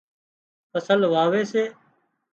[0.73, 1.63] فصل واوي سي